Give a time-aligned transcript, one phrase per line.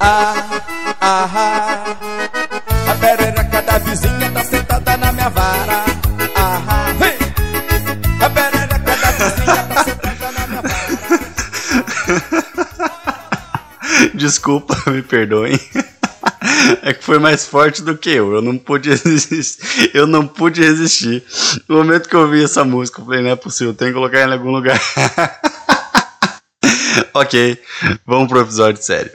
[0.00, 0.34] Ah,
[1.00, 1.96] ah, ah.
[2.90, 5.84] A perereca da vizinha tá sentada na minha vara.
[6.34, 6.86] Ah, ah.
[8.24, 10.80] A perereca da vizinha tá sentada na minha vara.
[14.14, 15.58] Desculpa, me perdoem.
[16.82, 18.34] É que foi mais forte do que eu.
[18.34, 19.90] Eu não pude resistir.
[19.94, 21.22] Eu não pude resistir.
[21.68, 24.18] No momento que eu ouvi essa música, eu falei, não é possível, tem que colocar
[24.18, 24.80] ela em algum lugar.
[27.14, 27.58] ok,
[28.06, 29.12] vamos pro episódio sério.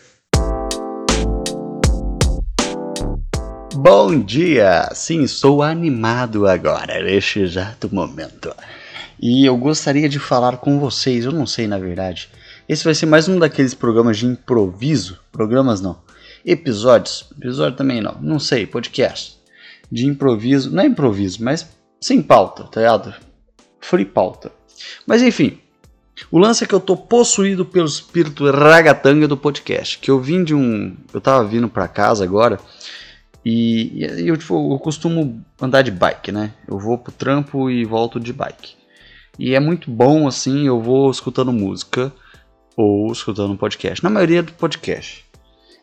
[3.75, 4.89] Bom dia!
[4.93, 8.51] Sim, estou animado agora, neste exato momento.
[9.21, 12.29] E eu gostaria de falar com vocês, eu não sei na verdade.
[12.67, 15.19] Esse vai ser mais um daqueles programas de improviso.
[15.31, 16.04] Programas não.
[16.45, 17.25] Episódios.
[17.37, 18.17] Episódio também não.
[18.21, 19.39] Não sei, podcast.
[19.91, 20.71] De improviso.
[20.71, 21.67] Não é improviso, mas
[21.99, 23.13] sem pauta, tá ligado?
[23.79, 24.51] Free pauta.
[25.07, 25.57] Mas enfim.
[26.31, 29.97] O lance é que eu tô possuído pelo espírito ragatanga do podcast.
[29.97, 30.95] Que eu vim de um.
[31.11, 32.59] Eu tava vindo pra casa agora.
[33.43, 36.53] E, e eu, tipo, eu costumo andar de bike, né?
[36.67, 38.75] Eu vou pro trampo e volto de bike.
[39.37, 42.13] E é muito bom assim, eu vou escutando música
[42.77, 44.03] ou escutando podcast.
[44.03, 45.24] Na maioria do podcast.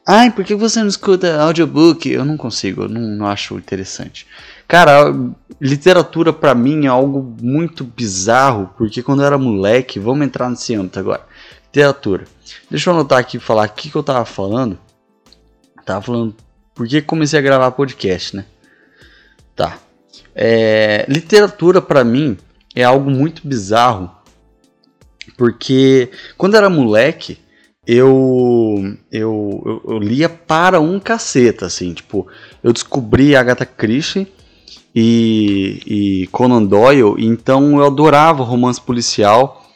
[0.07, 2.11] Ai, por que você não escuta audiobook?
[2.11, 4.27] Eu não consigo, eu não, não acho interessante.
[4.67, 5.15] Cara,
[5.61, 10.75] literatura para mim é algo muito bizarro, porque quando eu era moleque, vamos entrar nesse
[10.75, 11.25] âmbito agora.
[11.67, 12.25] Literatura.
[12.69, 14.77] Deixa eu anotar aqui e falar o que, que eu tava falando.
[15.85, 16.35] Tava falando
[16.75, 18.45] por que comecei a gravar podcast, né?
[19.55, 19.79] Tá.
[20.35, 22.37] É, literatura para mim
[22.75, 24.11] é algo muito bizarro,
[25.37, 27.39] porque quando eu era moleque,
[27.87, 32.29] eu, eu, eu, eu, lia para um caceta, assim, tipo,
[32.63, 34.29] eu descobri Agatha Christie
[34.95, 39.67] e, e Conan Doyle, então eu adorava romance policial,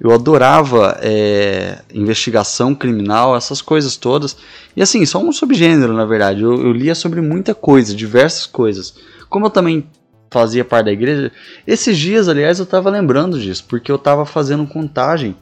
[0.00, 4.36] eu adorava é, investigação criminal, essas coisas todas,
[4.74, 8.96] e assim, só um subgênero, na verdade, eu, eu lia sobre muita coisa, diversas coisas,
[9.28, 9.86] como eu também
[10.32, 11.30] fazia parte da igreja,
[11.64, 15.36] esses dias, aliás, eu estava lembrando disso, porque eu estava fazendo contagem,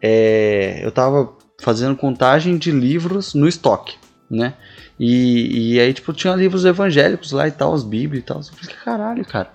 [0.00, 3.96] é, eu estava fazendo contagem de livros no estoque,
[4.30, 4.54] né?
[4.98, 8.38] E, e aí, tipo, tinha livros evangélicos lá e tal, as bíblias e tal.
[8.38, 9.50] Eu falei, caralho, cara.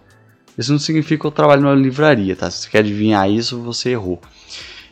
[0.58, 2.50] Isso não significa que eu trabalho numa livraria, tá?
[2.50, 4.22] Se você quer adivinhar isso, você errou.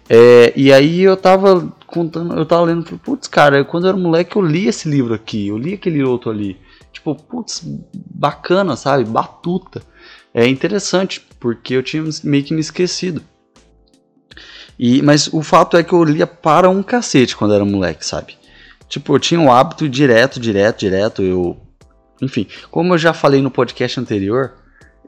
[0.09, 4.35] É, e aí eu tava contando, eu tava lendo, putz, cara, quando eu era moleque
[4.35, 6.57] eu li esse livro aqui, eu li aquele outro ali.
[6.91, 7.63] Tipo, putz,
[7.93, 9.05] bacana, sabe?
[9.05, 9.81] Batuta.
[10.33, 13.21] É interessante, porque eu tinha meio que me esquecido.
[14.77, 18.37] E, mas o fato é que eu lia para um cacete quando era moleque, sabe?
[18.87, 21.21] Tipo, eu tinha um hábito direto, direto, direto.
[21.21, 21.57] Eu.
[22.21, 24.53] Enfim, como eu já falei no podcast anterior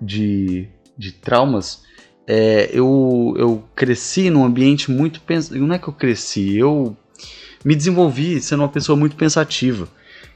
[0.01, 1.84] de, de traumas,
[2.25, 5.22] é, eu, eu cresci num ambiente muito.
[5.22, 5.50] Pens...
[5.50, 6.95] Não é que eu cresci, eu
[7.63, 9.88] me desenvolvi sendo uma pessoa muito pensativa.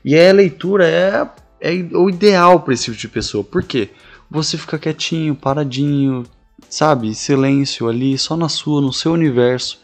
[0.03, 1.27] E a leitura é,
[1.61, 3.43] é o ideal para esse tipo de pessoa.
[3.43, 3.89] Por quê?
[4.29, 6.23] Você fica quietinho, paradinho,
[6.69, 7.13] sabe?
[7.13, 9.79] Silêncio ali, só na sua, no seu universo.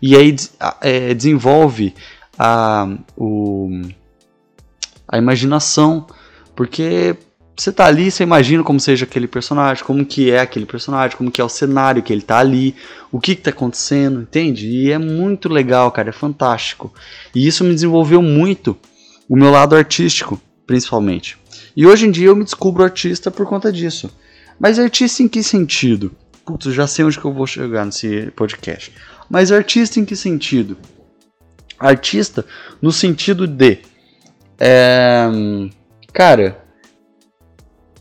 [0.00, 0.34] E aí
[0.80, 1.94] é, desenvolve
[2.38, 3.82] a, o,
[5.08, 6.06] a imaginação,
[6.54, 7.16] porque
[7.56, 11.30] você tá ali, você imagina como seja aquele personagem, como que é aquele personagem, como
[11.30, 12.76] que é o cenário que ele tá ali,
[13.10, 14.68] o que que tá acontecendo, entende?
[14.68, 16.92] E é muito legal, cara, é fantástico.
[17.34, 18.76] E isso me desenvolveu muito
[19.28, 21.36] o meu lado artístico, principalmente.
[21.76, 24.08] E hoje em dia eu me descubro artista por conta disso.
[24.58, 26.14] Mas artista em que sentido?
[26.44, 28.92] Putz, já sei onde que eu vou chegar nesse podcast.
[29.28, 30.76] Mas artista em que sentido?
[31.78, 32.44] Artista
[32.80, 33.78] no sentido de.
[34.58, 35.28] É,
[36.12, 36.64] cara,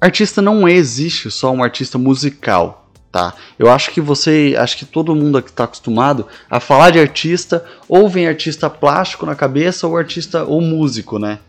[0.01, 3.35] artista não existe só um artista musical, tá?
[3.59, 7.63] Eu acho que você, acho que todo mundo que está acostumado a falar de artista,
[7.88, 11.40] ou vem artista plástico na cabeça, ou artista ou músico, né?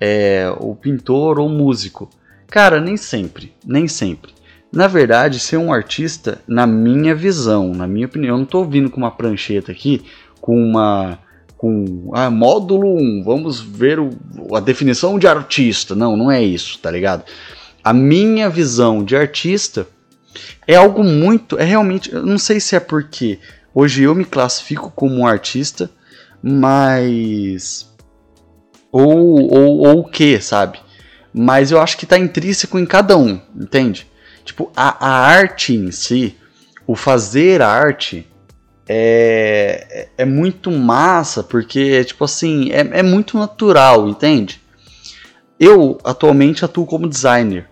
[0.00, 2.08] É, ou pintor ou músico.
[2.46, 4.37] Cara, nem sempre, nem sempre.
[4.70, 8.90] Na verdade, ser um artista, na minha visão, na minha opinião, eu não estou vindo
[8.90, 10.04] com uma prancheta aqui,
[10.40, 11.18] com uma.
[11.56, 12.10] com.
[12.14, 14.10] Ah, módulo 1, vamos ver o,
[14.54, 15.94] a definição de artista.
[15.94, 17.24] Não, não é isso, tá ligado?
[17.82, 19.86] A minha visão de artista
[20.66, 21.58] é algo muito.
[21.58, 22.12] É realmente.
[22.12, 23.38] Eu não sei se é porque
[23.74, 25.90] hoje eu me classifico como um artista,
[26.42, 27.88] mas.
[28.92, 30.78] Ou, ou, ou o que, sabe?
[31.32, 34.06] Mas eu acho que está intrínseco em cada um, entende?
[34.48, 36.34] Tipo, a, a arte em si,
[36.86, 38.26] o fazer arte,
[38.88, 44.60] é, é muito massa, porque, tipo assim, é, é muito natural, entende?
[45.60, 47.68] Eu atualmente atuo como designer,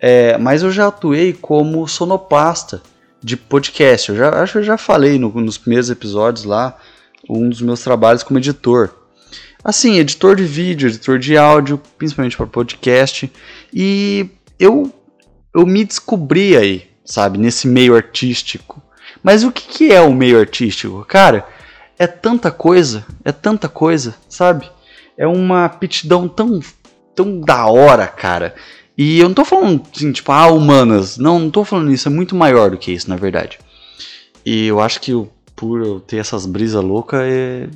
[0.00, 2.80] é, mas eu já atuei como sonoplasta,
[3.22, 4.10] de podcast.
[4.10, 6.76] Eu já, acho que eu já falei no, nos primeiros episódios lá,
[7.28, 8.90] um dos meus trabalhos como editor.
[9.62, 13.30] Assim, editor de vídeo, editor de áudio, principalmente para podcast.
[13.72, 14.92] E eu,
[15.58, 18.80] eu me descobri aí, sabe, nesse meio artístico.
[19.22, 21.04] Mas o que, que é o meio artístico?
[21.04, 21.46] Cara,
[21.98, 24.70] é tanta coisa, é tanta coisa, sabe?
[25.16, 26.60] É uma aptidão tão,
[27.12, 28.54] tão da hora, cara.
[28.96, 31.18] E eu não tô falando assim, tipo, ah, humanas.
[31.18, 33.58] Não, não tô falando isso, é muito maior do que isso, na verdade.
[34.46, 35.12] E eu acho que
[35.56, 37.68] por eu ter essas brisas loucas, é,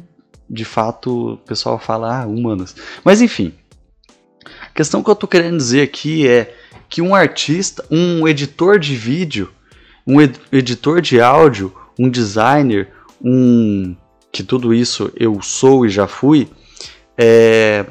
[0.49, 2.77] de fato o pessoal fala, ah, humanas.
[3.05, 3.53] Mas enfim,
[4.61, 8.95] a questão que eu tô querendo dizer aqui é que um artista, um editor de
[8.95, 9.51] vídeo,
[10.07, 12.89] um ed editor de áudio, um designer,
[13.21, 13.97] um
[14.31, 16.49] que tudo isso eu sou e já fui,
[17.17, 17.85] é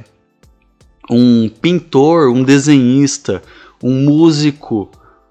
[1.10, 3.44] um pintor, um desenhista,
[3.84, 4.90] um músico,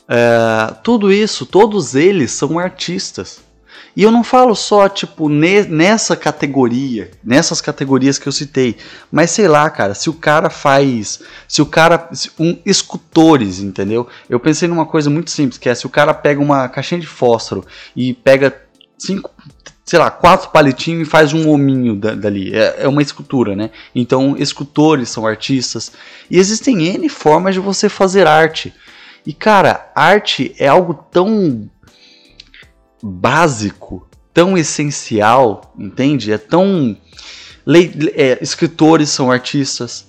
[0.08, 3.41] é, tudo isso, todos eles são artistas.
[3.96, 8.76] E eu não falo só, tipo, ne nessa categoria, nessas categorias que eu citei,
[9.10, 12.08] mas sei lá, cara, se o cara faz, se o cara,
[12.38, 14.06] um, escultores, entendeu?
[14.28, 17.06] Eu pensei numa coisa muito simples, que é se o cara pega uma caixinha de
[17.06, 17.66] fósforo
[17.96, 18.56] e pega
[18.96, 19.31] cinco,
[19.84, 22.54] sei lá, quatro palitinhos e faz um hominho da, dali.
[22.54, 23.70] É, é, uma escultura, né?
[23.92, 25.90] Então, escultores são artistas.
[26.31, 28.72] E existem N formas de você fazer arte.
[29.26, 31.69] E, cara, arte é algo tão
[33.02, 36.32] básico, tão essencial, entende?
[36.32, 36.97] É tão.
[38.14, 40.06] É, escritores são artistas.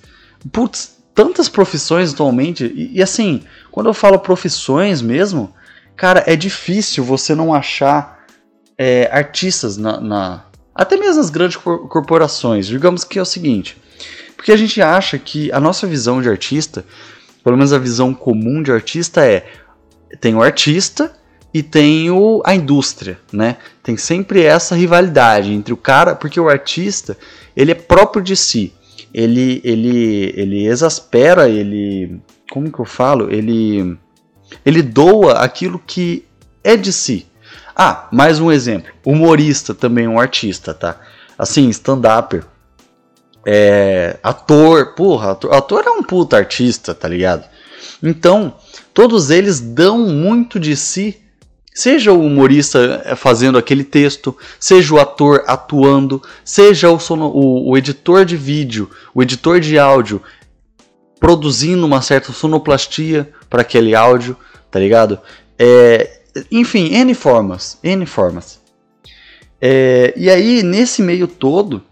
[0.52, 2.66] Putz, tantas profissões atualmente.
[2.66, 5.54] E, e assim, quando eu falo profissões mesmo,
[5.96, 8.26] cara, é difícil você não achar
[8.78, 12.66] é, artistas na, na, até mesmo nas grandes corporações.
[12.66, 13.78] Digamos que é o seguinte,
[14.36, 16.84] porque a gente acha que a nossa visão de artista,
[17.44, 19.46] pelo menos a visão comum de artista é
[20.20, 21.14] tem o artista
[21.54, 23.58] e tem o, a indústria, né?
[23.84, 27.18] Tem sempre essa rivalidade entre o cara, porque o artista
[27.56, 28.74] ele é próprio de si,
[29.14, 33.98] ele ele ele exaspera, ele como que eu falo, ele
[34.66, 36.26] ele doa aquilo que
[36.64, 37.26] é de si.
[37.76, 41.00] Ah, mais um exemplo, humorista também um artista, tá?
[41.38, 42.46] Assim, stand-upper,
[43.46, 47.46] é, ator, porra, ator, ator é um puta artista, tá ligado?
[48.04, 48.54] Então,
[48.94, 51.22] todos eles dão muito de si
[51.74, 57.70] Seja o humorista eh, fazendo aquele texto, seja o ator atuando, seja o, sono, o,
[57.70, 60.22] o editor de vídeo, o editor de áudio
[61.20, 64.36] produzindo uma certa sonoplastia para aquele áudio,
[64.70, 65.20] tá ligado?
[65.58, 66.22] É,
[66.52, 68.60] enfim, N formas, N formas.
[69.62, 71.84] É, e aí, nesse meio todo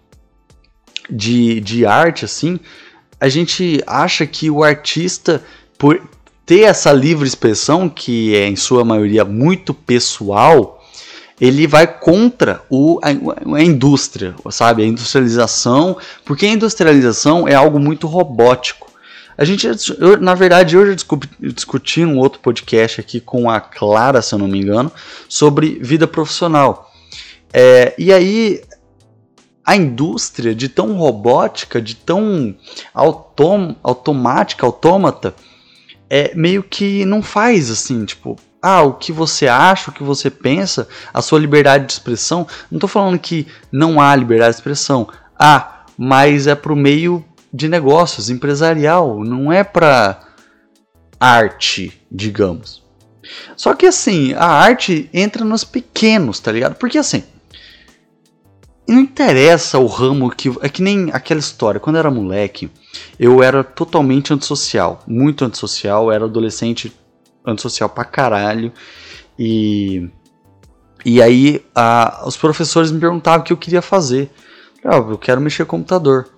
[1.09, 2.59] de, de arte, assim,
[3.19, 5.43] a gente acha que o artista,
[5.77, 6.01] por,
[6.49, 10.83] ter essa livre expressão, que é em sua maioria muito pessoal,
[11.39, 13.09] ele vai contra o, a,
[13.55, 14.81] a, indústria, sabe?
[14.81, 18.91] A industrialização, porque a industrialização é algo muito robótico.
[19.37, 19.67] A gente,
[19.99, 20.97] eu, na verdade, hoje
[21.39, 24.91] eu discuti um outro podcast aqui com a Clara, se eu não me engano,
[25.27, 26.91] sobre vida profissional.
[27.53, 28.63] É, e aí,
[29.63, 32.55] a indústria de tão robótica, de tão
[32.91, 35.35] autom, automática, autômata,
[36.09, 40.29] é meio que não faz assim, tipo, ah, o que você acha, o que você
[40.29, 42.47] pensa, a sua liberdade de expressão.
[42.69, 45.07] Não estou falando que não há liberdade de expressão.
[45.37, 47.23] Ah, mas é pro meio
[47.53, 50.19] de negócios, empresarial, não é para
[51.19, 52.83] arte, digamos.
[53.55, 56.75] Só que assim, a arte entra nos pequenos, tá ligado?
[56.75, 57.23] Porque assim,
[58.91, 60.49] não interessa o ramo que.
[60.61, 61.79] É que nem aquela história.
[61.79, 62.71] Quando eu era moleque,
[63.19, 65.03] eu era totalmente antissocial.
[65.07, 66.11] Muito antissocial.
[66.11, 66.93] Era adolescente
[67.45, 68.71] antissocial pra caralho.
[69.37, 70.09] E.
[71.05, 74.29] E aí a, os professores me perguntavam o que eu queria fazer.
[74.83, 76.29] Ah, eu quero mexer com computador.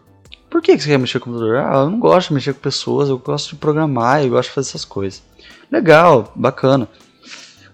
[0.50, 1.58] Por que, que você quer mexer com computador?
[1.58, 4.56] Ah, eu não gosto de mexer com pessoas, eu gosto de programar, eu gosto de
[4.56, 5.24] fazer essas coisas.
[5.72, 6.90] Legal, bacana.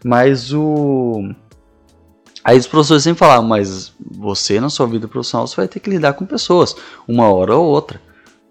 [0.03, 1.33] Mas o
[2.47, 5.89] Aí os professores sempre falavam, mas você na sua vida profissional você vai ter que
[5.89, 6.73] lidar com pessoas,
[7.05, 7.99] uma hora ou outra.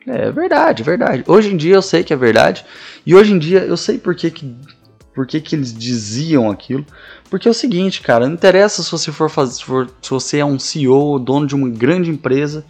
[0.07, 1.25] É verdade, verdade.
[1.27, 2.63] Hoje em dia eu sei que é verdade.
[3.07, 4.55] E hoje em dia eu sei por que, que,
[5.15, 6.85] por que, que eles diziam aquilo.
[7.31, 9.55] Porque é o seguinte, cara, não interessa se você for fazer.
[9.55, 12.67] Se, for, se você é um CEO, dono de uma grande empresa,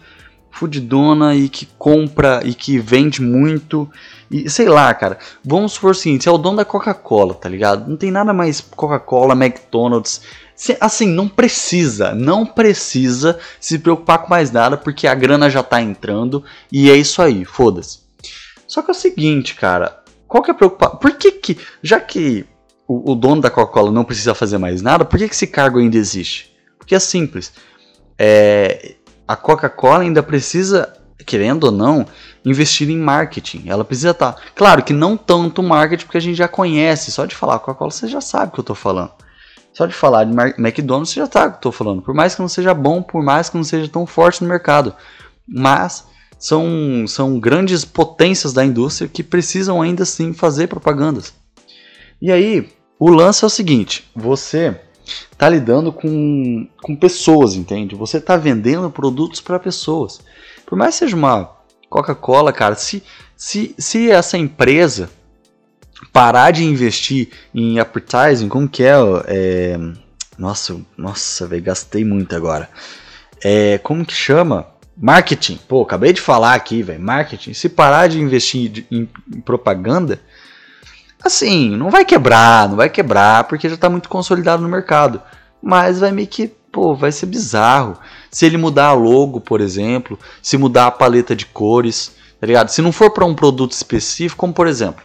[0.49, 3.89] fudidona e que compra e que vende muito.
[4.31, 5.19] E sei lá, cara.
[5.43, 7.89] Vamos supor o seguinte: você é o dono da Coca-Cola, tá ligado?
[7.89, 10.21] Não tem nada mais Coca-Cola, McDonald's
[10.81, 15.79] Assim, não precisa, não precisa se preocupar com mais nada, porque a grana já tá
[15.79, 17.99] entrando e é isso aí, foda-se.
[18.67, 20.97] Só que é o seguinte, cara, qual que é a preocupação?
[20.97, 22.43] Por que que, já que
[22.87, 25.77] o, o dono da Coca-Cola não precisa fazer mais nada, por que, que esse cargo
[25.77, 26.51] ainda existe?
[26.77, 27.53] Porque é simples.
[28.17, 28.95] É,
[29.27, 30.91] a Coca-Cola ainda precisa,
[31.25, 32.05] querendo ou não,
[32.43, 33.65] investir em marketing.
[33.67, 34.33] Ela precisa estar.
[34.33, 37.11] Tá, claro que não tanto marketing, porque a gente já conhece.
[37.11, 39.11] Só de falar Coca-Cola você já sabe o que eu estou falando.
[39.77, 42.01] Só de falar de McDonald's já eu estou falando.
[42.01, 44.91] Por mais que não seja bom, por mais que não seja tão forte no mercado.
[45.47, 46.03] Mas
[46.39, 51.31] são, são grandes potências da indústria que precisam ainda assim fazer propagandas.
[52.19, 52.67] E aí,
[52.97, 54.75] o lance é o seguinte: você
[55.31, 57.93] está lidando com, com pessoas, entende?
[57.93, 60.21] Você está vendendo produtos para pessoas.
[60.65, 61.51] Por mais que seja uma
[61.87, 63.03] Coca-Cola, cara, se,
[63.35, 65.07] se, se essa empresa
[66.11, 68.95] parar de investir em advertising, como que é?
[69.27, 69.79] é
[70.37, 72.69] nossa, nossa, velho, gastei muito agora.
[73.43, 74.67] É, como que chama?
[74.95, 75.59] Marketing.
[75.67, 77.01] Pô, acabei de falar aqui, velho.
[77.01, 77.53] Marketing.
[77.53, 80.19] Se parar de investir em, em propaganda,
[81.23, 85.21] assim, não vai quebrar, não vai quebrar, porque já está muito consolidado no mercado.
[85.61, 87.97] Mas vai meio que, pô, vai ser bizarro.
[88.31, 92.69] Se ele mudar a logo, por exemplo, se mudar a paleta de cores, tá ligado?
[92.69, 95.03] Se não for para um produto específico, como por exemplo,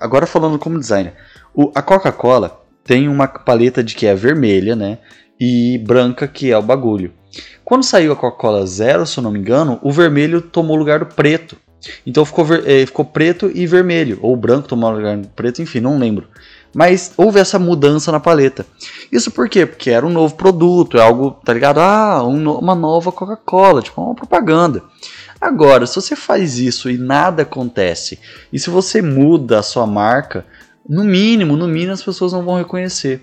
[0.00, 1.14] agora falando como designer,
[1.54, 4.98] o, a Coca-Cola tem uma paleta de que é vermelha, né?
[5.38, 7.12] E branca, que é o bagulho.
[7.64, 11.06] Quando saiu a Coca-Cola Zero, se eu não me engano, o vermelho tomou lugar do
[11.06, 11.56] preto.
[12.04, 15.98] Então ficou, é, ficou preto e vermelho, ou branco tomou lugar do preto, enfim, não
[15.98, 16.28] lembro.
[16.74, 18.64] Mas houve essa mudança na paleta.
[19.10, 19.66] Isso por quê?
[19.66, 21.78] Porque era um novo produto, é algo, tá ligado?
[21.78, 24.82] Ah, um, uma nova Coca-Cola, tipo uma propaganda.
[25.40, 28.18] Agora, se você faz isso e nada acontece,
[28.52, 30.44] e se você muda a sua marca,
[30.86, 33.22] no mínimo, no mínimo as pessoas não vão reconhecer.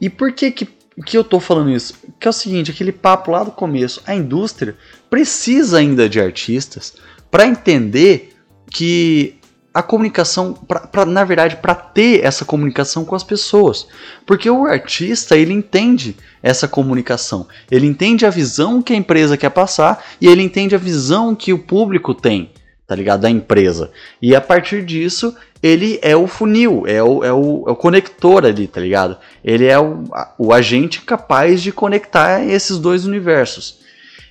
[0.00, 0.68] E por que que,
[1.04, 1.94] que eu tô falando isso?
[2.18, 4.76] Que é o seguinte, aquele papo lá do começo, a indústria
[5.10, 6.94] precisa ainda de artistas
[7.30, 8.34] para entender
[8.70, 9.38] que
[9.74, 13.86] a comunicação, pra, pra na verdade, para ter essa comunicação com as pessoas.
[14.26, 17.46] Porque o artista, ele entende essa comunicação.
[17.70, 21.52] Ele entende a visão que a empresa quer passar e ele entende a visão que
[21.52, 22.50] o público tem,
[22.86, 23.20] tá ligado?
[23.20, 23.90] Da empresa.
[24.20, 28.44] E a partir disso, ele é o funil, é o, é o, é o conector
[28.44, 29.16] ali, tá ligado?
[29.42, 30.04] Ele é o,
[30.36, 33.78] o agente capaz de conectar esses dois universos.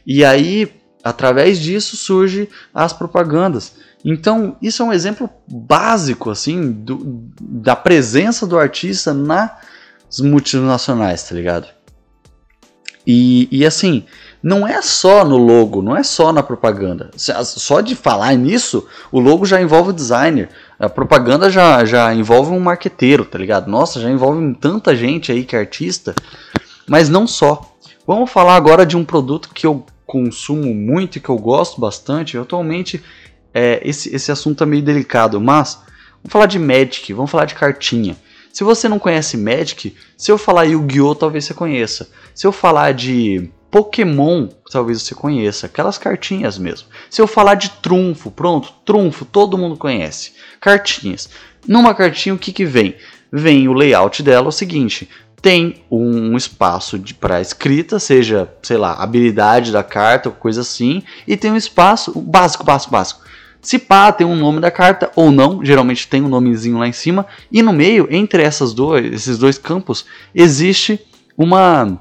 [0.06, 0.72] E aí,
[1.04, 3.76] através disso, surgem as propagandas.
[4.04, 11.36] Então, isso é um exemplo básico assim do, da presença do artista nas multinacionais, tá
[11.36, 11.68] ligado?
[13.06, 14.06] E, e assim,
[14.44, 17.12] não é só no logo, não é só na propaganda.
[17.16, 20.50] Só de falar nisso, o logo já envolve o designer.
[20.80, 23.70] A propaganda já, já envolve um marqueteiro, tá ligado?
[23.70, 26.16] Nossa, já envolve tanta gente aí que é artista.
[26.88, 27.62] Mas não só.
[28.06, 32.38] Vamos falar agora de um produto que eu consumo muito e que eu gosto bastante.
[32.38, 33.04] Atualmente
[33.54, 35.76] é, esse, esse assunto é meio delicado, mas
[36.24, 38.16] vamos falar de Magic, vamos falar de cartinha.
[38.52, 41.16] Se você não conhece Magic, se eu falar Yu-Gi-Oh!
[41.16, 42.10] talvez você conheça.
[42.36, 45.66] Se eu falar de Pokémon, talvez você conheça.
[45.66, 46.90] Aquelas cartinhas mesmo.
[47.10, 50.34] Se eu falar de trunfo, pronto, trunfo, todo mundo conhece.
[50.60, 51.30] Cartinhas.
[51.66, 52.96] Numa cartinha, o que, que vem?
[53.32, 55.10] Vem o layout dela, o seguinte:
[55.42, 61.52] tem um espaço para escrita, seja, sei lá, habilidade da carta, coisa assim, e tem
[61.52, 63.31] um espaço básico, básico, básico
[63.62, 66.94] se pá, tem um nome da carta ou não, geralmente tem um nomezinho lá em
[66.94, 71.00] cima, e no meio, entre essas dois, esses dois campos, existe
[71.38, 72.00] uma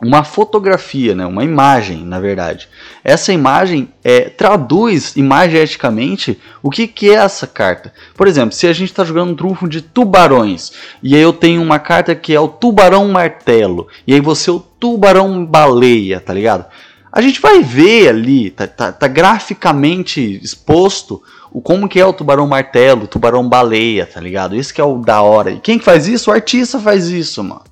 [0.00, 2.68] uma fotografia, né, uma imagem, na verdade.
[3.02, 7.92] Essa imagem é, traduz imageticamente o que, que é essa carta.
[8.14, 11.60] Por exemplo, se a gente está jogando um trunfo de tubarões, e aí eu tenho
[11.60, 16.32] uma carta que é o tubarão martelo, e aí você é o tubarão baleia, tá
[16.32, 16.66] ligado?
[17.10, 22.12] A gente vai ver ali, tá, tá, tá, graficamente exposto o como que é o
[22.12, 24.54] tubarão martelo, o tubarão baleia, tá ligado?
[24.54, 25.50] Isso que é o da hora.
[25.50, 26.30] E quem que faz isso?
[26.30, 27.64] O artista faz isso, mano.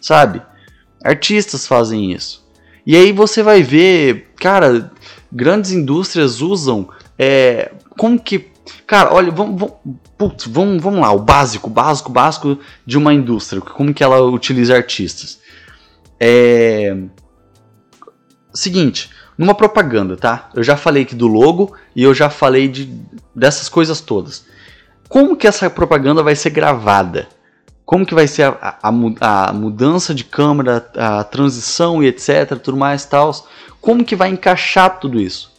[0.00, 0.42] Sabe?
[1.02, 2.46] Artistas fazem isso.
[2.86, 4.90] E aí você vai ver, cara,
[5.32, 6.88] grandes indústrias usam
[7.18, 8.50] é, como que
[8.86, 9.74] Cara, olha, vamos, vamos,
[10.18, 14.74] putz, vamos, vamos lá, o básico, básico, básico de uma indústria, como que ela utiliza
[14.76, 15.38] artistas.
[16.18, 16.96] É,
[18.52, 20.50] Seguinte, numa propaganda, tá?
[20.54, 22.92] Eu já falei aqui do logo e eu já falei de,
[23.34, 24.44] dessas coisas todas.
[25.08, 27.28] Como que essa propaganda vai ser gravada?
[27.84, 32.76] Como que vai ser a, a, a mudança de câmera, a transição e etc, tudo
[32.76, 33.32] mais tal?
[33.80, 35.52] Como que vai encaixar tudo isso?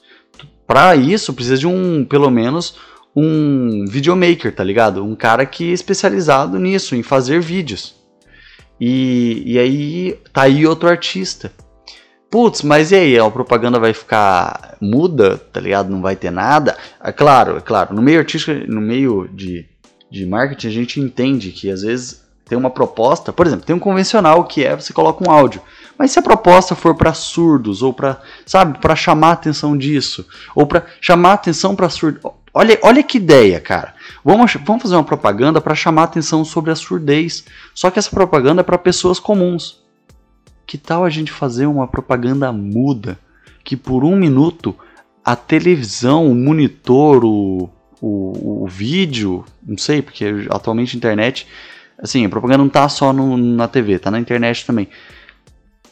[0.67, 2.75] Para isso precisa de um, pelo menos,
[3.15, 5.03] um videomaker, tá ligado?
[5.03, 7.95] Um cara que é especializado nisso, em fazer vídeos.
[8.79, 11.51] E, e aí tá aí outro artista
[12.31, 13.19] Putz, mas e aí?
[13.19, 15.91] A propaganda vai ficar muda, tá ligado?
[15.91, 16.77] Não vai ter nada?
[17.03, 17.93] É claro, é claro.
[17.93, 19.69] No meio artístico, no meio de
[20.11, 23.79] de marketing, a gente entende que às vezes tem uma proposta, por exemplo, tem um
[23.79, 25.61] convencional que é você coloca um áudio.
[25.97, 30.27] Mas se a proposta for para surdos ou para, sabe, para chamar a atenção disso,
[30.53, 32.21] ou para chamar a atenção para surdos,
[32.53, 33.93] olha, olha que ideia, cara.
[34.23, 37.45] Vamos, vamos fazer uma propaganda para chamar a atenção sobre a surdez.
[37.73, 39.80] Só que essa propaganda é para pessoas comuns.
[40.65, 43.20] Que tal a gente fazer uma propaganda muda
[43.63, 44.75] que por um minuto
[45.24, 47.70] a televisão, o monitor, o,
[48.01, 51.48] o, o vídeo, não sei, porque atualmente a internet,
[51.98, 54.88] assim, a propaganda não tá só no, na TV, tá na internet também.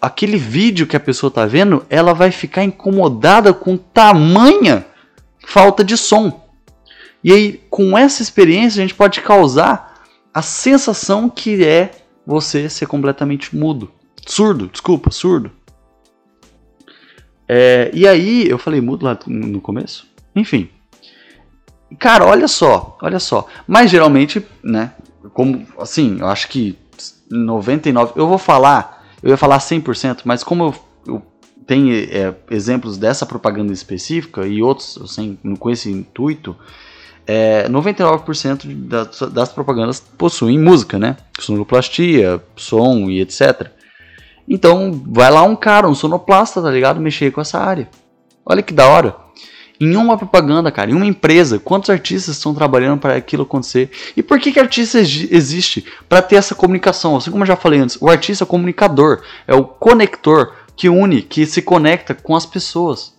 [0.02, 4.86] Aquele vídeo que a pessoa tá vendo, ela vai ficar incomodada com tamanha
[5.46, 6.48] falta de som.
[7.24, 11.92] E aí, com essa experiência, a gente pode causar a sensação que é
[12.26, 13.92] você ser completamente mudo.
[14.30, 15.52] Surdo, desculpa, surdo.
[17.48, 20.06] É, e aí, eu falei mudo lá no começo?
[20.36, 20.70] Enfim.
[21.98, 23.48] Cara, olha só, olha só.
[23.68, 24.94] Mas geralmente, né,
[25.34, 26.78] como, assim, eu acho que
[27.32, 30.76] 99, eu vou falar, eu ia falar 100%, mas como eu,
[31.16, 31.24] eu
[31.66, 36.56] tenho é, exemplos dessa propaganda específica e outros, assim, com esse intuito,
[37.26, 41.18] é, 99% das, das propagandas possuem música, né?
[41.40, 43.79] Sonoplastia, som e etc.
[44.50, 47.00] Então, vai lá um cara, um sonoplasta, tá ligado?
[47.00, 47.88] Mexer com essa área.
[48.44, 49.16] Olha que da hora.
[49.80, 53.90] Em uma propaganda, cara, em uma empresa, quantos artistas estão trabalhando para aquilo acontecer?
[54.18, 55.86] E por que que artista existe?
[56.10, 57.16] Para ter essa comunicação.
[57.16, 60.90] Assim como eu já falei antes, o artista é o comunicador, é o conector que
[60.90, 63.14] une, que se conecta com as pessoas.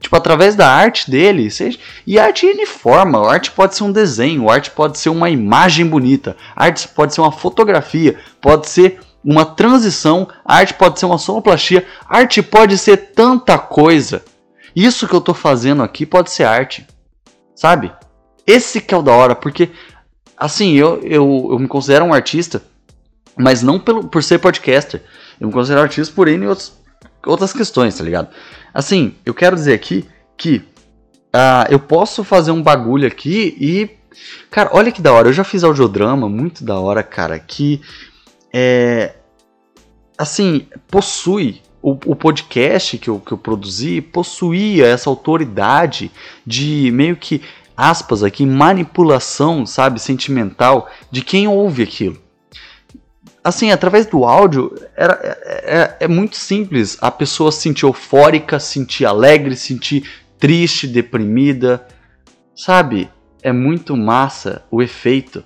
[0.00, 1.78] Tipo, através da arte dele, seja...
[2.04, 6.36] e arte é forma, arte pode ser um desenho, arte pode ser uma imagem bonita,
[6.56, 11.86] arte pode ser uma fotografia, pode ser uma transição, a arte pode ser uma sonoplastia,
[12.08, 14.24] arte pode ser tanta coisa.
[14.74, 16.86] Isso que eu tô fazendo aqui pode ser arte,
[17.54, 17.92] sabe?
[18.46, 19.70] Esse que é o da hora, porque
[20.36, 22.62] assim, eu, eu, eu me considero um artista,
[23.36, 25.02] mas não pelo, por ser podcaster,
[25.40, 26.72] eu me considero artista por N outros,
[27.24, 28.28] outras questões, tá ligado?
[28.74, 30.56] Assim, eu quero dizer aqui que
[31.34, 33.90] uh, eu posso fazer um bagulho aqui e.
[34.50, 35.28] Cara, olha que da hora.
[35.28, 37.38] Eu já fiz audiodrama, muito da hora, cara.
[37.38, 37.80] Que.
[38.52, 39.14] É,
[40.16, 41.62] assim, possui.
[41.84, 46.12] O, o podcast que eu, que eu produzi possuía essa autoridade
[46.46, 47.42] de meio que
[47.76, 52.22] aspas aqui, manipulação, sabe, sentimental de quem ouve aquilo
[53.42, 58.60] assim, através do áudio, era, é, é, é, muito simples a pessoa se sentir eufórica,
[58.60, 61.86] se sentir alegre, se sentir triste, deprimida.
[62.54, 63.10] Sabe?
[63.42, 65.42] É muito massa o efeito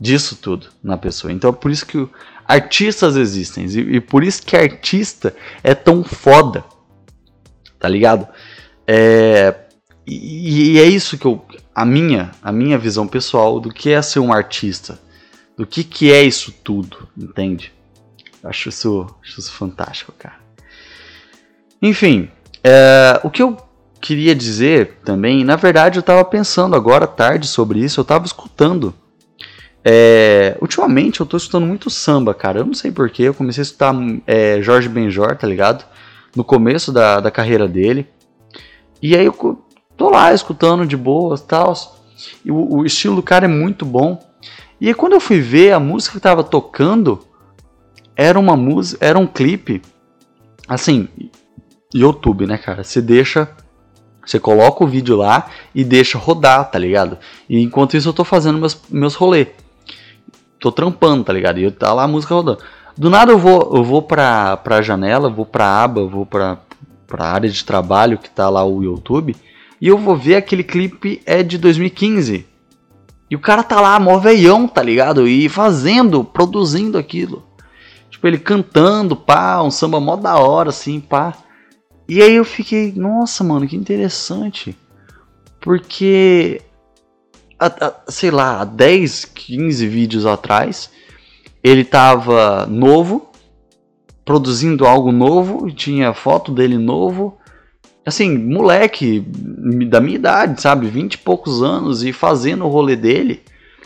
[0.00, 1.32] disso tudo na pessoa.
[1.32, 2.08] Então é por isso que
[2.46, 3.66] artistas existem.
[3.66, 6.64] E, e por isso que artista é tão foda.
[7.78, 8.26] Tá ligado?
[8.86, 9.54] É,
[10.06, 11.44] e, e é isso que eu.
[11.74, 14.98] A minha, a minha visão pessoal do que é ser um artista
[15.58, 17.72] do que, que é isso tudo, entende?
[18.44, 20.36] Acho isso, acho isso fantástico, cara.
[21.82, 22.30] Enfim,
[22.62, 23.56] é, o que eu
[24.00, 28.94] queria dizer também, na verdade eu estava pensando agora tarde sobre isso, eu estava escutando.
[29.90, 32.58] É, ultimamente eu estou escutando muito samba, cara.
[32.58, 33.94] Eu não sei porquê, eu comecei a escutar
[34.26, 35.82] é, Jorge Benjor, tá ligado?
[36.36, 38.06] No começo da, da carreira dele.
[39.00, 39.58] E aí eu
[39.96, 41.72] tô lá escutando de boas e tal.
[42.46, 44.22] O, o estilo do cara é muito bom.
[44.78, 47.20] E aí, quando eu fui ver, a música que tava tocando
[48.14, 49.80] era uma música, era um clipe.
[50.68, 51.08] Assim,
[51.94, 52.84] YouTube, né, cara?
[52.84, 53.48] Você deixa.
[54.22, 57.16] Você coloca o vídeo lá e deixa rodar, tá ligado?
[57.48, 59.48] E enquanto isso eu tô fazendo meus, meus rolês.
[60.60, 61.58] Tô trampando, tá ligado?
[61.58, 62.58] E tá lá a música rodando.
[62.96, 66.58] Do nada eu vou, eu vou pra, pra janela, vou pra aba, vou pra,
[67.06, 69.36] pra área de trabalho que tá lá o YouTube.
[69.80, 72.44] E eu vou ver aquele clipe é de 2015.
[73.30, 75.28] E o cara tá lá, mó veião, tá ligado?
[75.28, 77.46] E fazendo, produzindo aquilo.
[78.10, 81.34] Tipo, ele cantando, pá, um samba mó da hora, assim, pá.
[82.08, 84.76] E aí eu fiquei, nossa, mano, que interessante.
[85.60, 86.62] Porque,
[87.58, 90.90] a, a, sei lá, 10, 15 vídeos atrás,
[91.62, 93.30] ele tava novo,
[94.24, 97.36] produzindo algo novo, tinha foto dele novo,
[98.06, 99.20] assim, moleque
[99.88, 100.86] da minha idade, sabe?
[100.86, 103.42] 20 e poucos anos e fazendo o rolê dele.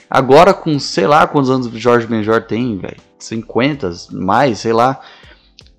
[0.09, 3.01] Agora com, sei lá, quantos anos o Jorge Benjor tem, velho?
[3.19, 5.01] 50, mais, sei lá.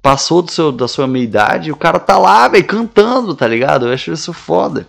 [0.01, 3.87] Passou do seu, da sua meia idade o cara tá lá, velho, cantando, tá ligado?
[3.87, 4.87] Eu acho isso foda.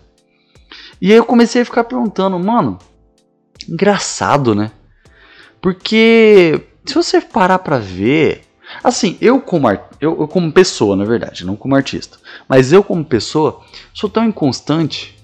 [1.00, 2.78] E aí eu comecei a ficar perguntando, mano,
[3.68, 4.70] engraçado, né?
[5.60, 8.42] Porque se você parar pra ver,
[8.82, 9.82] Assim, eu como, art...
[10.00, 13.60] eu, eu como pessoa, na verdade, não como artista, mas eu como pessoa
[13.92, 15.16] sou tão inconstante.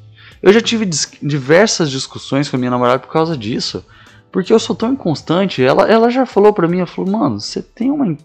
[0.42, 3.84] Eu já tive dis diversas discussões com a minha namorada por causa disso.
[4.32, 5.62] Porque eu sou tão inconstante.
[5.62, 8.16] Ela, ela já falou pra mim, ela falou, mano, você tem uma.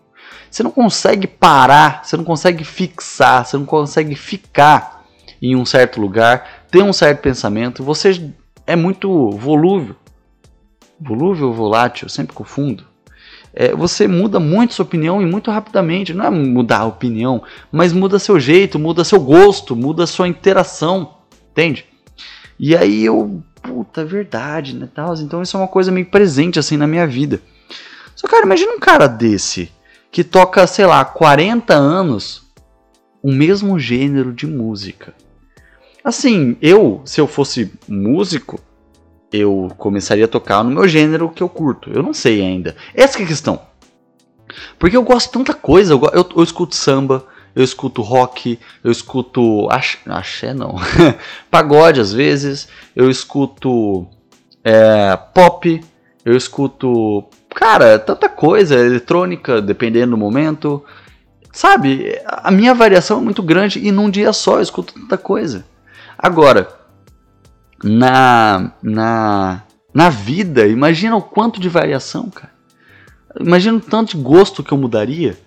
[0.50, 5.04] Você não consegue parar, você não consegue fixar, você não consegue ficar
[5.42, 7.84] em um certo lugar, ter um certo pensamento.
[7.84, 8.32] Você
[8.66, 9.96] é muito volúvel.
[11.06, 12.84] Volúvel ou volátil, sempre confundo.
[13.54, 16.14] É, você muda muito sua opinião e muito rapidamente.
[16.14, 21.16] Não é mudar a opinião, mas muda seu jeito, muda seu gosto, muda sua interação.
[21.52, 21.86] Entende?
[22.60, 25.14] E aí eu puta, é verdade, né, tal.
[25.16, 27.42] Então isso é uma coisa meio presente assim na minha vida.
[28.16, 29.72] Só cara, imagina um cara desse
[30.12, 32.44] que toca, sei lá, 40 anos
[33.22, 35.14] o mesmo gênero de música.
[36.04, 38.62] Assim, eu, se eu fosse músico,
[39.40, 41.90] eu começaria a tocar no meu gênero que eu curto.
[41.92, 42.76] Eu não sei ainda.
[42.94, 43.60] Essa é a questão.
[44.78, 45.94] Porque eu gosto de tanta coisa.
[45.94, 50.76] Eu, eu, eu escuto samba, eu escuto rock, eu escuto axé, axé não,
[51.50, 54.06] pagode às vezes, eu escuto
[54.62, 55.82] é, pop,
[56.26, 60.84] eu escuto, cara, tanta coisa, eletrônica, dependendo do momento,
[61.54, 62.20] sabe?
[62.26, 65.64] A minha variação é muito grande e num dia só eu escuto tanta coisa.
[66.18, 66.68] Agora,
[67.86, 72.52] na na na vida, imagina o quanto de variação, cara.
[73.40, 75.38] Imagina o tanto de gosto que eu mudaria.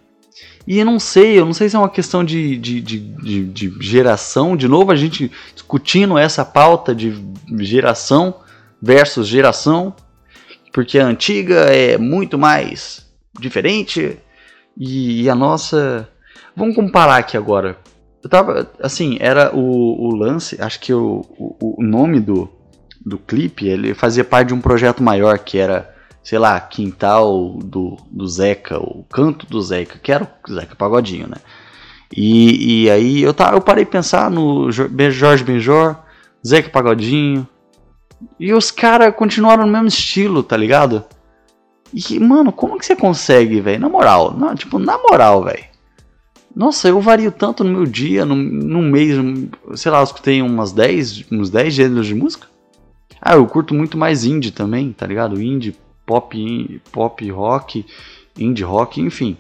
[0.67, 3.45] E eu não sei, eu não sei se é uma questão de, de, de, de,
[3.45, 4.57] de geração.
[4.57, 7.15] De novo, a gente discutindo essa pauta de
[7.61, 8.37] geração
[8.81, 9.95] versus geração,
[10.73, 13.07] porque a antiga é muito mais
[13.39, 14.19] diferente
[14.79, 16.09] e, e a nossa.
[16.57, 17.77] Vamos comparar aqui agora.
[18.23, 22.49] Eu tava, assim, era o, o lance, acho que o, o, o nome do,
[23.05, 25.95] do clipe, ele fazia parte de um projeto maior que era
[26.29, 31.27] sei lá, quintal do, do Zeca, o canto do Zeca, que era o Zeca Pagodinho,
[31.27, 31.37] né?
[32.15, 35.97] E, e aí eu, tá, eu parei pensar no Jorge Benjor,
[36.47, 37.49] Zeca Pagodinho,
[38.39, 41.03] e os caras continuaram no mesmo estilo, tá ligado?
[41.95, 43.81] E, mano, como que você consegue, velho?
[43.81, 45.65] Na moral, não, tipo, na moral, velho.
[46.59, 49.15] Nossa, eu vario tanto no meu dia, num, num mês,
[49.77, 52.49] sei lá, eu escutei umas 10, uns 10 gêneros de música.
[53.23, 55.41] Ah, eu curto muito mais indie também, tá ligado?
[55.41, 57.87] Indie, pop, pop rock,
[58.37, 59.37] indie rock, enfim,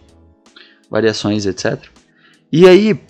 [0.88, 1.86] variações, etc.
[2.52, 3.00] E aí,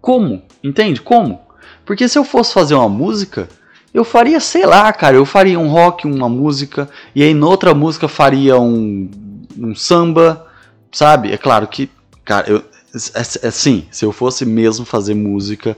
[0.00, 0.42] como?
[0.64, 1.02] Entende?
[1.02, 1.42] Como?
[1.84, 3.50] Porque se eu fosse fazer uma música,
[3.92, 8.08] eu faria, sei lá, cara, eu faria um rock, uma música, e aí noutra música
[8.08, 9.10] faria um,
[9.58, 10.46] um samba,
[10.90, 11.32] sabe?
[11.32, 11.90] É claro que,
[12.24, 15.76] cara, eu, é, é, assim, se eu fosse mesmo fazer música,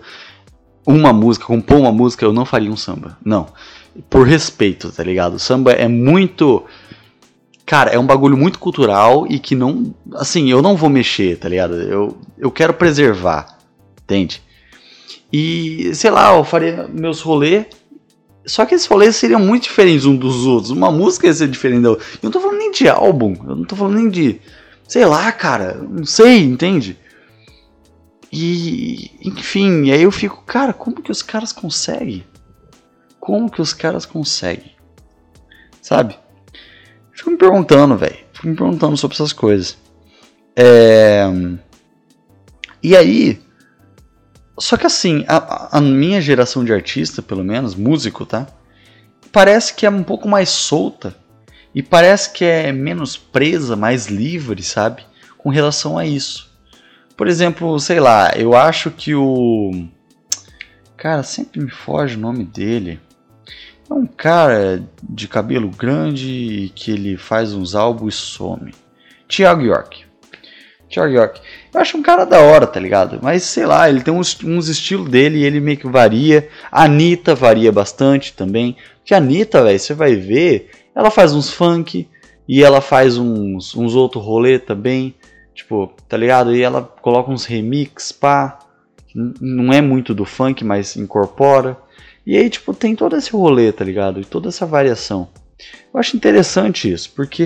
[0.86, 3.18] uma música, compor uma música, eu não faria um samba.
[3.24, 3.48] Não
[4.08, 5.38] por respeito, tá ligado?
[5.38, 6.64] Samba é muito.
[7.66, 9.94] Cara, é um bagulho muito cultural e que não.
[10.14, 11.74] Assim, eu não vou mexer, tá ligado?
[11.74, 13.58] Eu, eu quero preservar,
[14.02, 14.42] entende?
[15.32, 17.66] E, sei lá, eu faria meus rolês.
[18.46, 20.70] Só que esses rolês seriam muito diferentes um dos outros.
[20.70, 22.04] Uma música ia ser diferente da outra.
[22.04, 24.40] Eu não tô falando nem de álbum, eu não tô falando nem de.
[24.86, 26.98] Sei lá, cara, não sei, entende?
[28.30, 32.24] E, enfim, aí eu fico, cara, como que os caras conseguem?
[33.20, 34.72] Como que os caras conseguem?
[35.80, 36.18] Sabe?
[37.12, 38.18] Fico me perguntando, velho.
[38.32, 39.78] Fico me perguntando sobre essas coisas.
[40.56, 41.24] É...
[42.82, 43.40] E aí.
[44.58, 48.46] Só que assim, a, a minha geração de artista, pelo menos, músico, tá?
[49.32, 51.16] Parece que é um pouco mais solta.
[51.74, 55.04] E parece que é menos presa, mais livre, sabe?
[55.36, 56.52] Com relação a isso.
[57.16, 59.88] Por exemplo, sei lá, eu acho que o.
[60.96, 63.00] Cara, sempre me foge o nome dele.
[63.90, 68.74] É um cara de cabelo grande que ele faz uns álbuns e some.
[69.28, 70.04] Thiago York.
[70.88, 71.40] Thiago York.
[71.72, 73.18] Eu acho um cara da hora, tá ligado?
[73.22, 76.48] Mas sei lá, ele tem uns, uns estilos dele e ele meio que varia.
[76.70, 78.76] A Anitta varia bastante também.
[78.98, 82.08] Porque a Anitta, velho, você vai ver, ela faz uns funk
[82.48, 85.14] e ela faz uns, uns outros rolê também.
[85.54, 86.54] Tipo, tá ligado?
[86.54, 88.58] E ela coloca uns remix, pá.
[89.14, 91.76] Não é muito do funk, mas incorpora.
[92.26, 94.20] E aí, tipo, tem todo esse rolê, tá ligado?
[94.20, 95.28] E toda essa variação.
[95.92, 97.44] Eu acho interessante isso, porque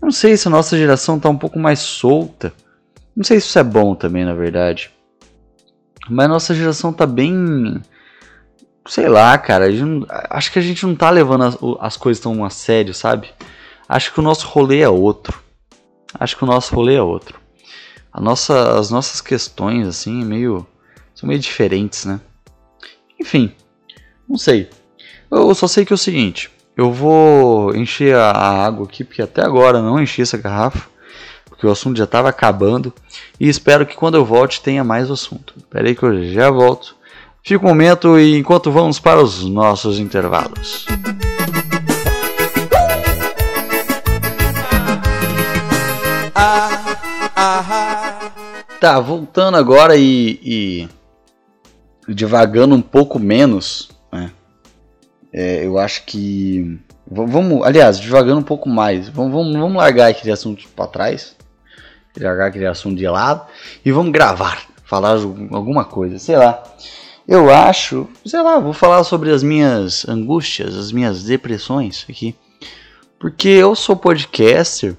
[0.00, 2.52] eu não sei se a nossa geração tá um pouco mais solta.
[3.14, 4.90] Não sei se isso é bom também, na verdade.
[6.08, 7.80] Mas a nossa geração tá bem.
[8.86, 9.66] Sei lá, cara.
[10.30, 13.30] Acho que a gente não tá levando as, as coisas tão a sério, sabe?
[13.88, 15.40] Acho que o nosso rolê é outro.
[16.18, 17.40] Acho que o nosso rolê é outro.
[18.12, 20.66] A nossa, as nossas questões, assim, meio.
[21.14, 22.20] são meio diferentes, né?
[23.18, 23.54] Enfim.
[24.28, 24.68] Não sei.
[25.30, 26.50] Eu só sei que é o seguinte.
[26.76, 28.32] Eu vou encher a
[28.64, 30.90] água aqui, porque até agora não enchi essa garrafa.
[31.46, 32.92] Porque o assunto já estava acabando.
[33.38, 35.54] E espero que quando eu volte tenha mais assunto.
[35.56, 36.96] Espera aí que eu já volto.
[37.44, 40.86] Fica um momento e enquanto vamos para os nossos intervalos.
[48.78, 50.88] Tá, voltando agora e,
[52.06, 54.30] e devagando um pouco menos, né?
[55.32, 56.78] É, eu acho que
[57.10, 61.34] vamos, aliás, devagando um pouco mais, vamos, vamos, vamos largar aquele assunto para trás,
[62.16, 63.46] largar aquele assunto de lado
[63.84, 65.16] e vamos gravar, falar
[65.50, 66.62] alguma coisa, sei lá.
[67.26, 72.34] Eu acho, sei lá, vou falar sobre as minhas angústias, as minhas depressões aqui.
[73.18, 74.96] Porque eu sou podcaster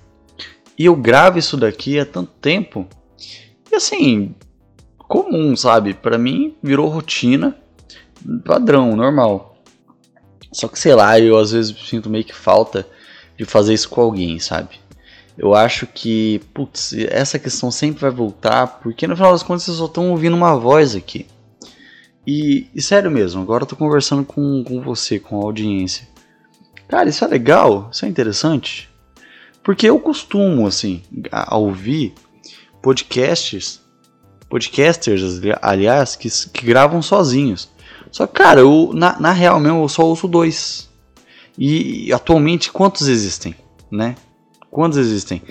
[0.80, 2.88] e eu gravo isso daqui há tanto tempo.
[3.70, 4.34] E assim,
[4.98, 5.94] comum, sabe?
[5.94, 7.58] Pra mim virou rotina,
[8.46, 9.58] padrão, normal.
[10.52, 12.88] Só que sei lá, eu às vezes sinto meio que falta
[13.38, 14.80] de fazer isso com alguém, sabe?
[15.38, 19.78] Eu acho que, putz, essa questão sempre vai voltar, porque no final das contas vocês
[19.78, 21.26] só estão ouvindo uma voz aqui.
[22.26, 26.08] E, e sério mesmo, agora eu tô conversando com, com você, com a audiência.
[26.88, 28.90] Cara, isso é legal, isso é interessante.
[29.64, 32.14] Porque eu costumo, assim, a, a ouvir
[32.82, 33.82] podcasts,
[34.50, 37.70] podcasters, aliás, que, que gravam sozinhos.
[38.12, 40.90] Só que, cara, eu, na, na real mesmo, eu só ouço dois.
[41.58, 43.56] E, e atualmente, quantos existem,
[43.92, 44.16] né?
[44.70, 45.42] Quantos existem?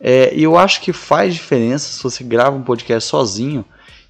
[0.00, 3.64] É, e eu acho que faz diferença se você grava um podcast sozinho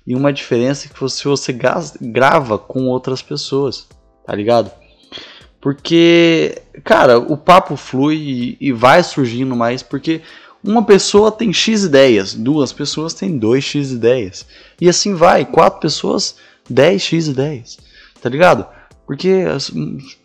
[0.07, 3.87] e uma diferença que você gas- grava com outras pessoas,
[4.27, 4.71] tá ligado?
[5.61, 10.21] Porque, cara, o papo flui e, e vai surgindo mais, porque
[10.63, 14.47] uma pessoa tem X ideias, duas pessoas têm 2X ideias.
[14.81, 16.37] E assim vai, quatro pessoas,
[16.71, 17.79] 10X ideias,
[18.21, 18.67] tá ligado?
[19.13, 19.45] Porque,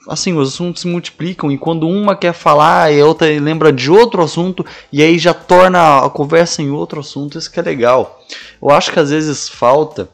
[0.07, 3.91] assim, os assuntos se multiplicam e quando uma quer falar e a outra lembra de
[3.91, 8.23] outro assunto e aí já torna a conversa em outro assunto, isso que é legal.
[8.61, 10.09] Eu acho que às vezes falta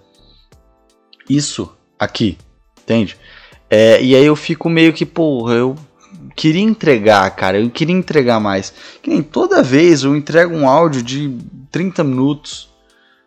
[1.29, 2.35] isso aqui,
[2.81, 3.15] entende?
[3.69, 5.75] É, e aí eu fico meio que, porra, eu
[6.35, 8.73] queria entregar, cara, eu queria entregar mais.
[9.03, 11.37] Que nem toda vez eu entrego um áudio de
[11.69, 12.69] 30 minutos,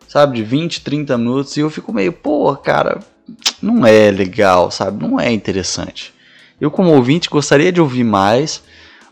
[0.09, 2.99] sabe, de 20, 30 minutos, e eu fico meio, pô, cara,
[3.61, 6.13] não é legal, sabe, não é interessante.
[6.59, 8.63] Eu, como ouvinte, gostaria de ouvir mais,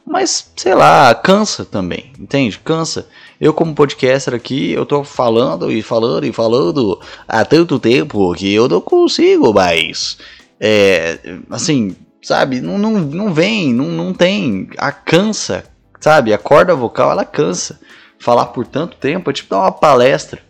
[0.06, 2.60] mas sei lá, cansa também, entende?
[2.60, 3.08] Cansa.
[3.40, 8.54] Eu, como podcaster aqui, eu tô falando e falando e falando há tanto tempo que
[8.54, 10.18] eu não consigo mais.
[10.60, 15.66] É, assim, sabe, não, não, não vem, não, não tem, a cansa,
[16.00, 17.80] sabe, a corda vocal ela cansa.
[18.18, 20.42] Falar por tanto tempo é tipo dar uma palestra.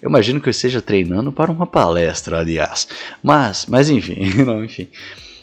[0.00, 2.88] Eu imagino que eu esteja treinando para uma palestra, aliás.
[3.22, 4.88] Mas, mas enfim, não, enfim.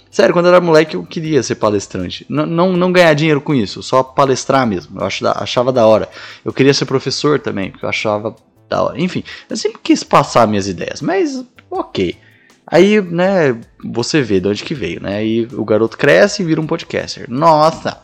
[0.09, 2.25] Sério, quando eu era moleque eu queria ser palestrante.
[2.29, 4.97] N não, não ganhar dinheiro com isso, só palestrar mesmo.
[4.99, 6.07] Eu ach da, achava da hora.
[6.43, 8.33] Eu queria ser professor também, porque eu achava
[8.69, 9.01] da hora.
[9.01, 12.17] Enfim, eu sempre quis passar minhas ideias, mas ok.
[12.65, 15.17] Aí, né, você vê de onde que veio, né?
[15.17, 17.29] Aí o garoto cresce e vira um podcaster.
[17.29, 18.01] Nossa!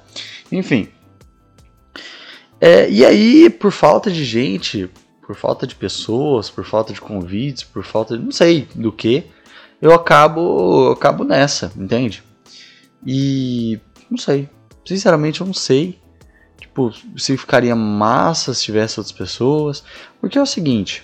[0.51, 0.89] Enfim.
[2.59, 4.89] É, e aí, por falta de gente,
[5.25, 9.25] por falta de pessoas, por falta de convites, por falta de não sei do que,
[9.81, 12.23] eu acabo, eu acabo nessa, entende?
[13.05, 13.79] E
[14.09, 14.49] não sei,
[14.85, 15.99] sinceramente eu não sei,
[16.59, 19.83] tipo, se ficaria massa se tivesse outras pessoas,
[20.19, 21.03] porque é o seguinte,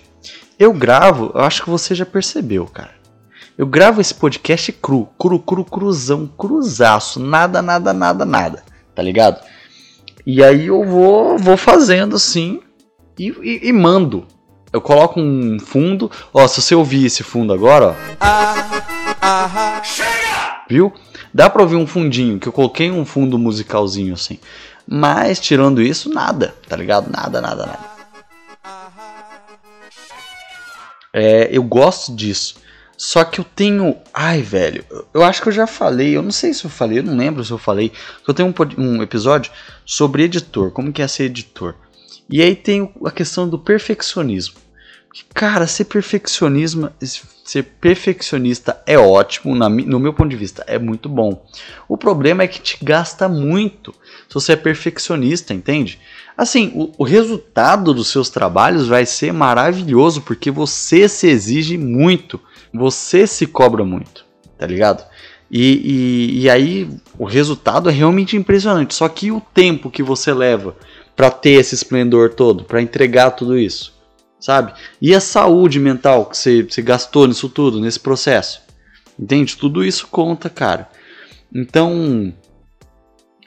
[0.60, 2.98] eu gravo, eu acho que você já percebeu, cara.
[3.58, 9.44] Eu gravo esse podcast cru, cru, cru, cruzão, cruzaço, nada, nada, nada, nada, tá ligado?
[10.26, 12.62] E aí eu vou, vou fazendo assim
[13.18, 14.26] e, e, e mando.
[14.72, 16.12] Eu coloco um fundo.
[16.34, 17.96] Ó, se você ouvir esse fundo agora, ó.
[18.20, 18.68] Ah,
[19.22, 19.82] ah,
[20.70, 20.94] Viu?
[21.34, 24.40] Dá pra ouvir um fundinho, que eu coloquei um fundo musicalzinho assim.
[24.88, 27.10] Mas tirando isso, nada, tá ligado?
[27.12, 27.98] Nada, nada, nada.
[31.14, 32.56] É, eu gosto disso.
[32.98, 33.96] Só que eu tenho.
[34.14, 34.84] Ai, velho.
[35.14, 36.16] Eu acho que eu já falei.
[36.16, 37.00] Eu não sei se eu falei.
[37.00, 37.92] Eu não lembro se eu falei.
[38.28, 39.52] Eu tenho um, um episódio
[39.86, 40.72] sobre editor.
[40.72, 41.76] Como que é ser editor.
[42.30, 44.56] E aí tem a questão do perfeccionismo.
[45.34, 46.92] Cara, ser perfeccionismo,
[47.44, 51.44] ser perfeccionista é ótimo, na no meu ponto de vista, é muito bom.
[51.88, 53.94] O problema é que te gasta muito
[54.28, 56.00] se você é perfeccionista, entende?
[56.38, 62.40] Assim, o, o resultado dos seus trabalhos vai ser maravilhoso porque você se exige muito,
[62.72, 64.26] você se cobra muito,
[64.58, 65.04] tá ligado?
[65.50, 68.94] E, e, e aí o resultado é realmente impressionante.
[68.94, 70.76] Só que o tempo que você leva
[71.18, 73.94] para ter esse esplendor todo, para entregar tudo isso,
[74.40, 74.74] sabe?
[75.02, 78.62] E a saúde mental que você, você gastou nisso tudo, nesse processo,
[79.20, 79.58] entende?
[79.58, 80.88] Tudo isso conta, cara.
[81.54, 82.34] Então,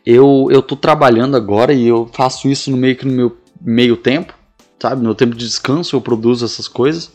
[0.04, 3.96] eu, eu tô trabalhando agora e eu faço isso no meio que no meu meio
[3.96, 4.34] tempo,
[4.78, 4.96] sabe?
[4.96, 7.10] No meu tempo de descanso eu produzo essas coisas.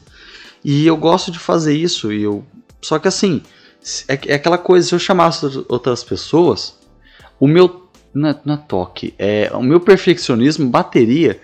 [0.63, 2.13] E eu gosto de fazer isso.
[2.13, 2.45] E eu...
[2.81, 3.41] Só que assim,
[4.07, 6.77] é, é aquela coisa, se eu chamasse outras pessoas,
[7.39, 7.84] o meu.
[8.15, 11.39] Não é, não é toque, é, o meu perfeccionismo bateria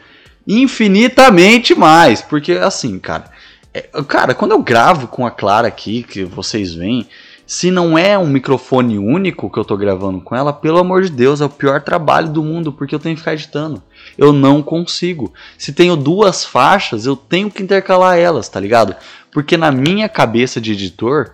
[0.47, 2.21] infinitamente mais.
[2.21, 3.25] Porque assim, cara,
[3.73, 7.05] é, cara, quando eu gravo com a Clara aqui, que vocês veem,
[7.45, 11.10] se não é um microfone único que eu tô gravando com ela, pelo amor de
[11.12, 13.84] Deus, é o pior trabalho do mundo, porque eu tenho que ficar editando.
[14.17, 15.34] Eu não consigo.
[15.57, 18.95] Se tenho duas faixas, eu tenho que intercalar elas, tá ligado?
[19.29, 21.34] Porque na minha cabeça de editor,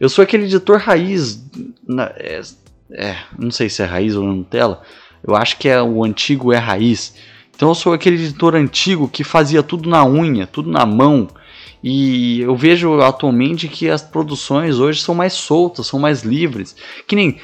[0.00, 1.40] eu sou aquele editor raiz.
[1.86, 2.40] Na, é,
[2.90, 4.82] é, não sei se é raiz ou Nutella.
[5.26, 7.14] Eu acho que é o antigo é raiz.
[7.54, 11.28] Então eu sou aquele editor antigo que fazia tudo na unha, tudo na mão
[11.86, 16.74] e eu vejo atualmente que as produções hoje são mais soltas, são mais livres.
[17.06, 17.38] Que nem.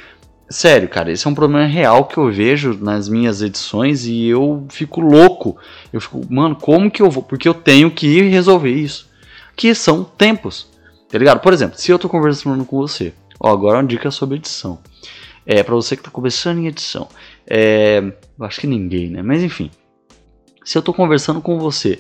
[0.49, 4.67] Sério, cara, esse é um problema real que eu vejo nas minhas edições e eu
[4.71, 5.59] fico louco.
[5.93, 7.23] Eu fico, mano, como que eu vou?
[7.23, 9.09] Porque eu tenho que ir resolver isso.
[9.55, 10.69] Que são tempos.
[11.11, 11.41] Tá ligado?
[11.41, 14.79] Por exemplo, se eu tô conversando com você, ó, agora uma dica sobre edição.
[15.53, 17.09] É, para você que tá começando em edição.
[17.45, 19.21] É, acho que ninguém, né?
[19.21, 19.69] Mas enfim.
[20.65, 21.99] Se eu tô conversando com você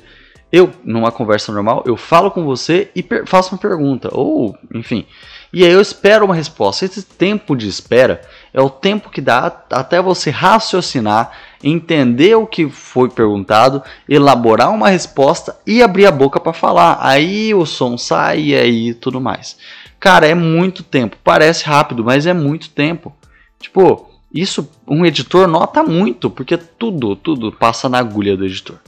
[0.52, 5.06] eu, numa conversa normal, eu falo com você e faço uma pergunta, ou enfim.
[5.52, 6.84] E aí eu espero uma resposta.
[6.84, 8.20] Esse tempo de espera
[8.52, 11.30] é o tempo que dá até você raciocinar,
[11.62, 16.98] entender o que foi perguntado, elaborar uma resposta e abrir a boca para falar.
[17.00, 19.56] Aí o som sai e aí tudo mais.
[20.00, 21.16] Cara, é muito tempo.
[21.22, 23.14] Parece rápido, mas é muito tempo.
[23.60, 28.78] Tipo, isso um editor nota muito, porque tudo, tudo passa na agulha do editor.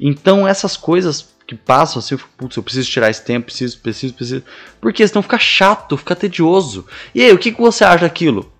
[0.00, 3.78] Então essas coisas que passam assim, eu fico, putz, eu preciso tirar esse tempo, preciso,
[3.78, 4.42] preciso, preciso.
[4.80, 6.86] Porque senão fica chato, fica tedioso.
[7.14, 8.50] E aí, o que, que você acha daquilo?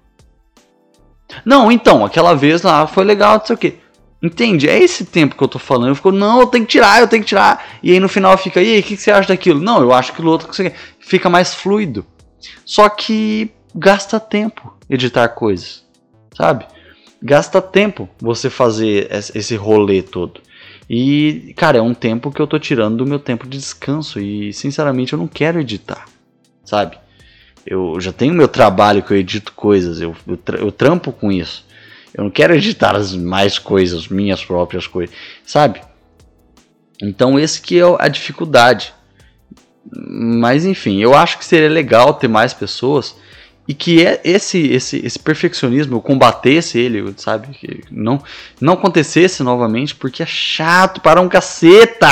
[1.45, 3.75] Não, então, aquela vez lá foi legal, não sei o que.
[4.23, 4.69] Entende?
[4.69, 5.89] É esse tempo que eu tô falando.
[5.89, 7.79] Eu fico, não, eu tenho que tirar, eu tenho que tirar.
[7.83, 9.61] E aí no final fica, e aí, o que, que você acha daquilo?
[9.61, 12.07] Não, eu acho aquilo outro que você Fica mais fluido.
[12.65, 15.85] Só que gasta tempo editar coisas,
[16.35, 16.67] sabe?
[17.23, 20.41] Gasta tempo você fazer esse rolê todo.
[20.89, 24.53] E, cara, é um tempo que eu tô tirando do meu tempo de descanso e,
[24.53, 26.05] sinceramente, eu não quero editar,
[26.65, 26.97] sabe?
[27.67, 31.67] Eu já tenho meu trabalho que eu edito coisas, eu, eu, eu trampo com isso.
[32.15, 35.81] Eu não quero editar as mais coisas, minhas próprias coisas, sabe?
[37.03, 38.95] Então, esse que é a dificuldade.
[39.93, 43.17] Mas, enfim, eu acho que seria legal ter mais pessoas
[43.69, 48.23] e que é esse esse esse perfeccionismo eu combatesse ele sabe que não
[48.61, 52.09] não acontecesse novamente porque é chato para um caceta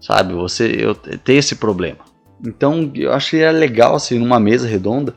[0.00, 1.98] sabe você eu ter esse problema.
[2.44, 5.14] Então eu achei legal assim numa mesa redonda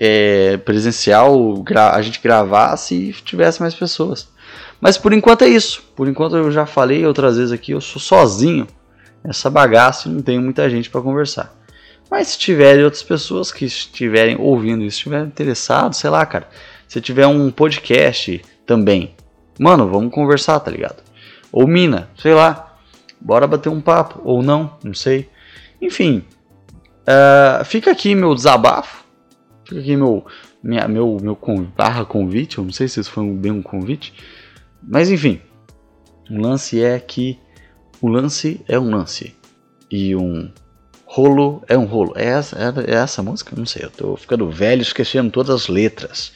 [0.00, 4.28] é, presencial a gente gravasse e tivesse mais pessoas.
[4.80, 5.82] Mas por enquanto é isso.
[5.94, 8.66] Por enquanto eu já falei outras vezes aqui eu sou sozinho.
[9.24, 11.61] Essa bagaça não tenho muita gente para conversar
[12.12, 16.46] mas se tiverem outras pessoas que estiverem ouvindo isso, estiverem interessados, sei lá, cara.
[16.86, 19.14] Se tiver um podcast também,
[19.58, 21.02] mano, vamos conversar, tá ligado?
[21.50, 22.76] Ou mina, sei lá.
[23.18, 25.30] Bora bater um papo, ou não, não sei.
[25.80, 26.22] Enfim,
[27.08, 29.06] uh, fica aqui meu desabafo.
[29.64, 30.22] Fica aqui meu,
[30.62, 31.38] minha, meu, meu
[31.74, 32.58] barra convite.
[32.58, 34.12] Eu não sei se isso foi bem um convite.
[34.82, 35.40] Mas enfim,
[36.30, 37.38] o lance é que
[38.02, 39.34] o lance é um lance.
[39.90, 40.52] E um
[41.14, 42.14] Rolo é um rolo.
[42.16, 43.54] É essa, é, é essa música?
[43.54, 46.32] Não sei, eu tô ficando velho, esquecendo todas as letras.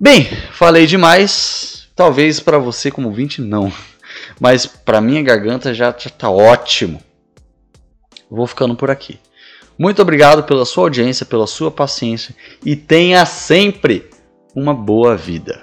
[0.00, 1.88] Bem, falei demais.
[1.94, 3.72] Talvez para você como 20 não.
[4.40, 7.00] Mas para minha garganta já, já tá ótimo.
[8.28, 9.20] Vou ficando por aqui.
[9.78, 12.34] Muito obrigado pela sua audiência, pela sua paciência
[12.66, 14.10] e tenha sempre
[14.56, 15.60] uma boa vida.